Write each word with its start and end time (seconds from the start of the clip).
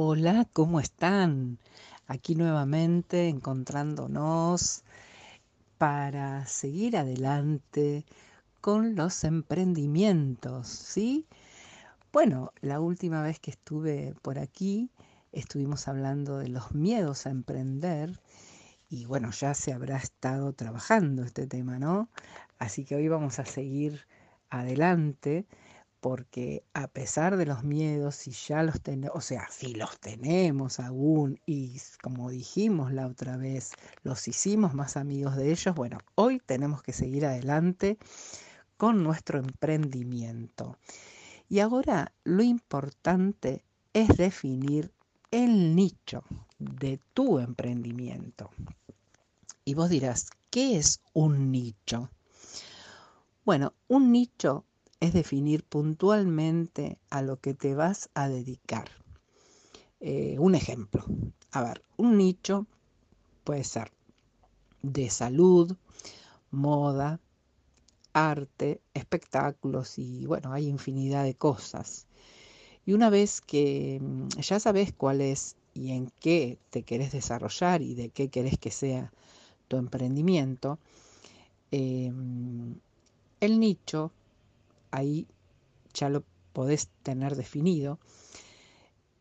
Hola, 0.00 0.46
¿cómo 0.52 0.78
están? 0.78 1.58
Aquí 2.06 2.36
nuevamente 2.36 3.26
encontrándonos 3.28 4.84
para 5.76 6.46
seguir 6.46 6.96
adelante 6.96 8.04
con 8.60 8.94
los 8.94 9.24
emprendimientos, 9.24 10.68
¿sí? 10.68 11.26
Bueno, 12.12 12.52
la 12.60 12.78
última 12.78 13.24
vez 13.24 13.40
que 13.40 13.50
estuve 13.50 14.14
por 14.22 14.38
aquí 14.38 14.92
estuvimos 15.32 15.88
hablando 15.88 16.38
de 16.38 16.48
los 16.48 16.76
miedos 16.76 17.26
a 17.26 17.30
emprender 17.30 18.20
y 18.88 19.04
bueno, 19.04 19.32
ya 19.32 19.52
se 19.52 19.72
habrá 19.72 19.96
estado 19.96 20.52
trabajando 20.52 21.24
este 21.24 21.48
tema, 21.48 21.80
¿no? 21.80 22.08
Así 22.60 22.84
que 22.84 22.94
hoy 22.94 23.08
vamos 23.08 23.40
a 23.40 23.44
seguir 23.44 24.06
adelante 24.48 25.48
porque 26.00 26.64
a 26.74 26.86
pesar 26.86 27.36
de 27.36 27.46
los 27.46 27.64
miedos, 27.64 28.14
si 28.14 28.30
ya 28.30 28.62
los 28.62 28.80
tenemos, 28.80 29.16
o 29.16 29.20
sea, 29.20 29.48
si 29.50 29.74
los 29.74 29.98
tenemos 29.98 30.80
aún 30.80 31.40
y 31.46 31.80
como 32.02 32.30
dijimos 32.30 32.92
la 32.92 33.06
otra 33.06 33.36
vez, 33.36 33.72
los 34.02 34.28
hicimos 34.28 34.74
más 34.74 34.96
amigos 34.96 35.36
de 35.36 35.50
ellos, 35.50 35.74
bueno, 35.74 35.98
hoy 36.14 36.40
tenemos 36.44 36.82
que 36.82 36.92
seguir 36.92 37.26
adelante 37.26 37.98
con 38.76 39.02
nuestro 39.02 39.38
emprendimiento. 39.38 40.76
Y 41.48 41.60
ahora 41.60 42.12
lo 42.24 42.42
importante 42.42 43.64
es 43.92 44.16
definir 44.16 44.92
el 45.30 45.74
nicho 45.74 46.22
de 46.58 47.00
tu 47.12 47.38
emprendimiento. 47.38 48.50
Y 49.64 49.74
vos 49.74 49.90
dirás, 49.90 50.30
¿qué 50.50 50.78
es 50.78 51.00
un 51.12 51.50
nicho? 51.50 52.10
Bueno, 53.44 53.74
un 53.88 54.12
nicho 54.12 54.64
es 55.00 55.12
definir 55.12 55.64
puntualmente 55.64 56.98
a 57.10 57.22
lo 57.22 57.40
que 57.40 57.54
te 57.54 57.74
vas 57.74 58.10
a 58.14 58.28
dedicar. 58.28 58.88
Eh, 60.00 60.36
un 60.38 60.54
ejemplo, 60.54 61.04
a 61.52 61.62
ver, 61.62 61.82
un 61.96 62.16
nicho 62.18 62.66
puede 63.44 63.64
ser 63.64 63.90
de 64.82 65.10
salud, 65.10 65.76
moda, 66.50 67.20
arte, 68.12 68.80
espectáculos 68.94 69.98
y 69.98 70.26
bueno, 70.26 70.52
hay 70.52 70.66
infinidad 70.66 71.24
de 71.24 71.34
cosas. 71.34 72.06
Y 72.86 72.92
una 72.92 73.10
vez 73.10 73.40
que 73.40 73.98
mm, 74.00 74.28
ya 74.40 74.60
sabes 74.60 74.92
cuál 74.92 75.20
es 75.20 75.56
y 75.74 75.92
en 75.92 76.10
qué 76.20 76.58
te 76.70 76.82
querés 76.82 77.12
desarrollar 77.12 77.82
y 77.82 77.94
de 77.94 78.10
qué 78.10 78.28
querés 78.28 78.58
que 78.58 78.70
sea 78.70 79.12
tu 79.68 79.76
emprendimiento, 79.76 80.78
em, 81.70 82.74
el 83.40 83.60
nicho 83.60 84.12
ahí 84.90 85.26
ya 85.94 86.08
lo 86.08 86.24
podés 86.52 86.88
tener 87.02 87.36
definido. 87.36 87.98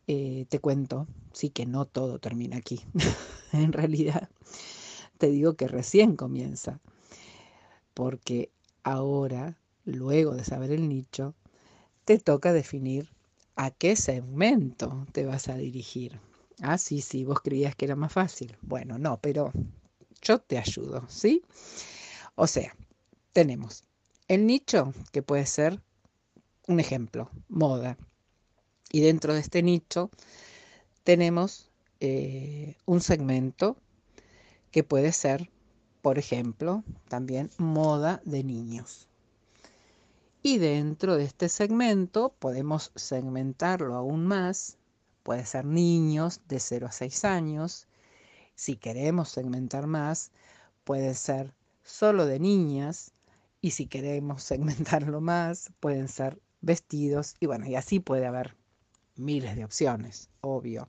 Eh, 0.07 0.45
te 0.49 0.59
cuento, 0.59 1.07
sí 1.33 1.49
que 1.49 1.65
no 1.65 1.85
todo 1.85 2.19
termina 2.19 2.57
aquí. 2.57 2.81
en 3.51 3.73
realidad, 3.73 4.29
te 5.17 5.27
digo 5.27 5.55
que 5.55 5.67
recién 5.67 6.15
comienza, 6.15 6.79
porque 7.93 8.51
ahora, 8.83 9.57
luego 9.83 10.35
de 10.35 10.43
saber 10.43 10.71
el 10.71 10.87
nicho, 10.87 11.35
te 12.05 12.19
toca 12.19 12.53
definir 12.53 13.11
a 13.55 13.71
qué 13.71 13.95
segmento 13.95 15.07
te 15.11 15.25
vas 15.25 15.49
a 15.49 15.55
dirigir. 15.55 16.19
Ah, 16.61 16.77
sí, 16.77 17.01
sí, 17.01 17.23
vos 17.23 17.41
creías 17.41 17.75
que 17.75 17.85
era 17.85 17.95
más 17.95 18.13
fácil. 18.13 18.55
Bueno, 18.61 18.97
no, 18.97 19.19
pero 19.19 19.51
yo 20.21 20.39
te 20.39 20.57
ayudo, 20.57 21.05
¿sí? 21.09 21.43
O 22.35 22.47
sea, 22.47 22.75
tenemos 23.33 23.83
el 24.27 24.45
nicho, 24.45 24.93
que 25.11 25.21
puede 25.21 25.45
ser 25.45 25.81
un 26.67 26.79
ejemplo, 26.79 27.29
moda. 27.47 27.97
Y 28.91 29.01
dentro 29.01 29.33
de 29.33 29.39
este 29.39 29.63
nicho 29.63 30.09
tenemos 31.03 31.69
eh, 31.99 32.75
un 32.85 33.01
segmento 33.01 33.77
que 34.71 34.83
puede 34.83 35.11
ser, 35.13 35.49
por 36.01 36.19
ejemplo, 36.19 36.83
también 37.07 37.49
moda 37.57 38.21
de 38.25 38.43
niños. 38.43 39.07
Y 40.43 40.59
dentro 40.59 41.15
de 41.15 41.23
este 41.23 41.49
segmento 41.49 42.33
podemos 42.39 42.91
segmentarlo 42.95 43.95
aún 43.95 44.25
más. 44.25 44.77
Puede 45.23 45.45
ser 45.45 45.65
niños 45.65 46.41
de 46.47 46.59
0 46.59 46.87
a 46.87 46.91
6 46.91 47.25
años. 47.25 47.87
Si 48.55 48.75
queremos 48.75 49.29
segmentar 49.29 49.87
más, 49.87 50.31
puede 50.83 51.15
ser 51.15 51.53
solo 51.83 52.25
de 52.25 52.39
niñas 52.39 53.13
y 53.61 53.71
si 53.71 53.87
queremos 53.87 54.43
segmentarlo 54.43 55.21
más, 55.21 55.71
pueden 55.79 56.07
ser 56.07 56.39
vestidos 56.61 57.35
y 57.39 57.45
bueno, 57.45 57.67
y 57.67 57.75
así 57.75 57.99
puede 57.99 58.25
haber 58.25 58.55
miles 59.15 59.55
de 59.55 59.65
opciones, 59.65 60.29
obvio. 60.41 60.87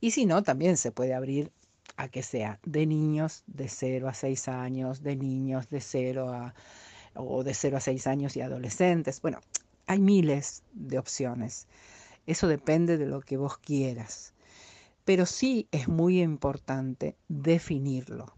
Y 0.00 0.12
si 0.12 0.26
no, 0.26 0.42
también 0.42 0.76
se 0.76 0.92
puede 0.92 1.14
abrir 1.14 1.52
a 1.96 2.08
que 2.08 2.22
sea 2.22 2.60
de 2.64 2.86
niños 2.86 3.42
de 3.46 3.68
0 3.68 4.08
a 4.08 4.14
6 4.14 4.48
años, 4.48 5.02
de 5.02 5.16
niños 5.16 5.68
de 5.68 5.80
0 5.80 6.32
a 6.32 6.54
o 7.14 7.42
de 7.42 7.54
0 7.54 7.76
a 7.76 7.80
6 7.80 8.06
años 8.06 8.36
y 8.36 8.40
adolescentes. 8.40 9.20
Bueno, 9.20 9.40
hay 9.86 9.98
miles 9.98 10.62
de 10.72 10.98
opciones. 10.98 11.66
Eso 12.26 12.46
depende 12.46 12.96
de 12.98 13.06
lo 13.06 13.20
que 13.20 13.36
vos 13.36 13.58
quieras. 13.58 14.34
Pero 15.04 15.26
sí 15.26 15.66
es 15.72 15.88
muy 15.88 16.20
importante 16.20 17.16
definirlo. 17.28 18.34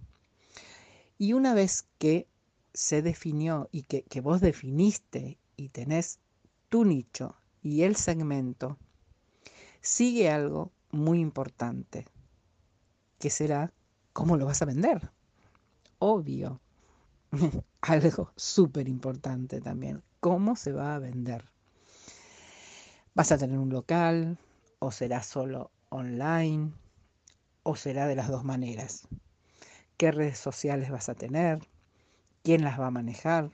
Y 1.19 1.34
una 1.34 1.53
vez 1.53 1.84
que 1.98 2.27
se 2.72 3.03
definió 3.03 3.69
y 3.72 3.82
que, 3.82 4.20
vos 4.20 4.41
definiste 4.41 5.38
y 5.56 5.69
tenés 5.70 6.19
tu 6.69 6.84
nicho 6.84 7.36
y 7.62 7.82
el 7.82 7.97
segmento, 7.97 8.78
sigue 9.81 10.31
algo 10.31 10.72
muy 10.91 11.20
importante, 11.20 12.06
que 13.19 13.30
será 13.30 13.72
cómo 14.12 14.36
lo 14.36 14.47
vas 14.47 14.62
a 14.62 14.66
vender. 14.66 15.10
Obvio, 15.98 16.60
algo 17.82 18.32
súper 18.36 18.88
importante 18.88 19.60
también, 19.60 20.03
cómo 20.20 20.56
se 20.56 20.72
va 20.72 20.94
a 20.94 20.98
vender. 20.98 21.44
¿Vas 23.14 23.32
a 23.32 23.38
tener 23.38 23.59
un 23.59 23.70
local 23.70 24.38
o 24.78 24.92
será 24.92 25.22
solo 25.22 25.70
online 25.91 26.72
o 27.64 27.76
será 27.76 28.06
de 28.06 28.16
las 28.16 28.28
dos 28.28 28.44
maneras? 28.44 29.09
¿Qué 29.97 30.12
redes 30.12 30.38
sociales 30.38 30.91
vas 30.91 31.09
a 31.09 31.14
tener? 31.14 31.59
Quién 32.42 32.62
las 32.62 32.78
va 32.78 32.86
a 32.86 32.90
manejar. 32.90 33.50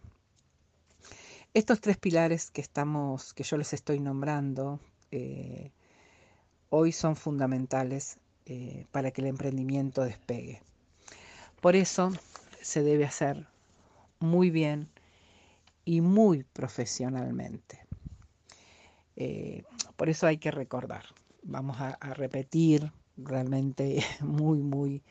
Estos 1.54 1.80
tres 1.80 1.96
pilares 1.96 2.50
que 2.50 2.60
estamos, 2.60 3.32
que 3.32 3.42
yo 3.42 3.56
les 3.56 3.72
estoy 3.72 3.98
nombrando, 3.98 4.78
eh, 5.10 5.70
hoy 6.68 6.92
son 6.92 7.16
fundamentales 7.16 8.18
eh, 8.44 8.86
para 8.92 9.10
que 9.10 9.22
el 9.22 9.28
emprendimiento 9.28 10.04
despegue. 10.04 10.60
Por 11.60 11.74
eso 11.74 12.12
se 12.60 12.82
debe 12.82 13.04
hacer 13.04 13.46
muy 14.18 14.50
bien 14.50 14.88
y 15.84 16.00
muy 16.00 16.42
profesionalmente. 16.44 17.80
Eh, 19.16 19.64
por 19.96 20.10
eso 20.10 20.26
hay 20.26 20.36
que 20.36 20.50
recordar. 20.50 21.06
Vamos 21.42 21.78
a 21.80 21.96
repetir 22.14 22.92
realmente 23.16 24.04
muy, 24.20 24.58
muy 24.58 25.02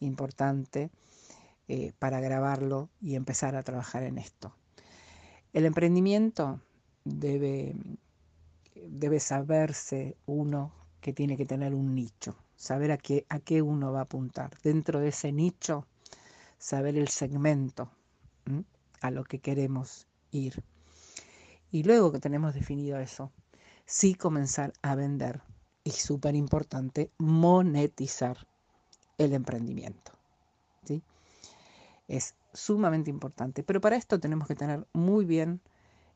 importante 0.00 0.90
eh, 1.68 1.92
para 1.98 2.20
grabarlo 2.20 2.88
y 3.00 3.14
empezar 3.14 3.54
a 3.54 3.62
trabajar 3.62 4.02
en 4.02 4.18
esto. 4.18 4.54
El 5.52 5.66
emprendimiento 5.66 6.60
debe, 7.04 7.76
debe 8.74 9.20
saberse 9.20 10.16
uno 10.26 10.72
que 11.00 11.12
tiene 11.12 11.36
que 11.36 11.46
tener 11.46 11.74
un 11.74 11.94
nicho, 11.94 12.36
saber 12.56 12.90
a 12.92 12.98
qué, 12.98 13.26
a 13.28 13.38
qué 13.38 13.62
uno 13.62 13.92
va 13.92 14.00
a 14.00 14.02
apuntar. 14.02 14.50
Dentro 14.62 15.00
de 15.00 15.08
ese 15.08 15.32
nicho, 15.32 15.86
saber 16.58 16.96
el 16.96 17.08
segmento 17.08 17.90
a 19.00 19.10
lo 19.10 19.24
que 19.24 19.38
queremos 19.38 20.06
ir. 20.30 20.62
Y 21.70 21.82
luego 21.82 22.12
que 22.12 22.18
tenemos 22.18 22.54
definido 22.54 22.98
eso, 22.98 23.30
sí 23.86 24.14
comenzar 24.14 24.72
a 24.82 24.94
vender 24.94 25.42
y 25.84 25.90
súper 25.90 26.34
importante, 26.34 27.10
monetizar 27.18 28.46
el 29.18 29.32
emprendimiento. 29.32 30.17
Es 32.08 32.34
sumamente 32.52 33.10
importante. 33.10 33.62
Pero 33.62 33.80
para 33.80 33.96
esto 33.96 34.18
tenemos 34.18 34.48
que 34.48 34.54
tener 34.54 34.86
muy 34.92 35.24
bien 35.24 35.60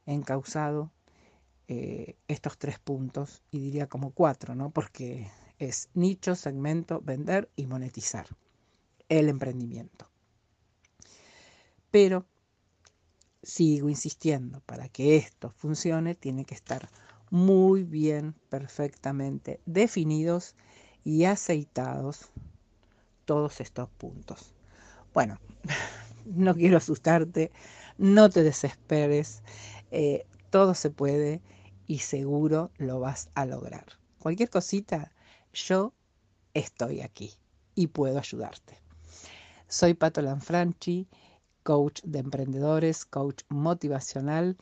encausado 0.06 0.90
eh, 1.68 2.16
estos 2.26 2.58
tres 2.58 2.78
puntos, 2.78 3.42
y 3.50 3.60
diría 3.60 3.86
como 3.86 4.10
cuatro, 4.10 4.54
¿no? 4.54 4.70
Porque 4.70 5.30
es 5.58 5.90
nicho, 5.94 6.34
segmento, 6.34 7.00
vender 7.00 7.48
y 7.54 7.66
monetizar 7.66 8.26
el 9.08 9.28
emprendimiento. 9.28 10.08
Pero 11.90 12.26
sigo 13.42 13.88
insistiendo, 13.88 14.60
para 14.60 14.88
que 14.88 15.16
esto 15.16 15.52
funcione 15.56 16.14
tiene 16.14 16.44
que 16.44 16.54
estar 16.54 16.88
muy 17.30 17.84
bien, 17.84 18.34
perfectamente 18.48 19.60
definidos 19.64 20.54
y 21.04 21.24
aceitados 21.24 22.30
todos 23.24 23.60
estos 23.60 23.88
puntos. 23.90 24.52
Bueno, 25.14 25.38
no 26.24 26.54
quiero 26.54 26.78
asustarte, 26.78 27.50
no 27.98 28.30
te 28.30 28.42
desesperes, 28.42 29.42
eh, 29.90 30.26
todo 30.50 30.74
se 30.74 30.90
puede 30.90 31.40
y 31.86 31.98
seguro 31.98 32.70
lo 32.78 33.00
vas 33.00 33.28
a 33.34 33.44
lograr. 33.44 33.84
Cualquier 34.18 34.48
cosita, 34.48 35.12
yo 35.52 35.92
estoy 36.54 37.00
aquí 37.00 37.32
y 37.74 37.88
puedo 37.88 38.18
ayudarte. 38.18 38.78
Soy 39.68 39.94
Pato 39.94 40.22
Lanfranchi, 40.22 41.08
coach 41.62 42.02
de 42.04 42.20
emprendedores, 42.20 43.04
coach 43.04 43.42
motivacional 43.48 44.56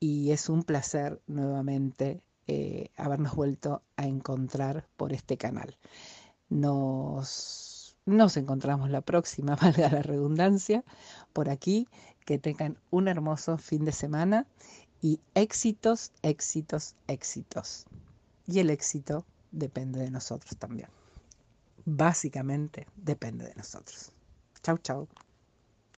y 0.00 0.30
es 0.32 0.48
un 0.48 0.62
placer 0.62 1.20
nuevamente 1.26 2.22
eh, 2.46 2.90
habernos 2.96 3.34
vuelto 3.34 3.82
a 3.96 4.06
encontrar 4.06 4.86
por 4.96 5.12
este 5.12 5.36
canal. 5.36 5.76
Nos, 6.48 7.75
nos 8.06 8.36
encontramos 8.36 8.88
la 8.90 9.00
próxima, 9.02 9.56
valga 9.60 9.90
la 9.90 10.02
redundancia, 10.02 10.84
por 11.32 11.50
aquí. 11.50 11.88
Que 12.24 12.38
tengan 12.38 12.76
un 12.90 13.06
hermoso 13.06 13.56
fin 13.56 13.84
de 13.84 13.92
semana 13.92 14.46
y 15.00 15.20
éxitos, 15.34 16.10
éxitos, 16.22 16.96
éxitos. 17.06 17.86
Y 18.48 18.58
el 18.58 18.70
éxito 18.70 19.24
depende 19.52 20.00
de 20.00 20.10
nosotros 20.10 20.56
también. 20.56 20.88
Básicamente 21.84 22.88
depende 22.96 23.46
de 23.46 23.54
nosotros. 23.54 24.10
Chau, 24.62 24.78
chau. 24.78 25.06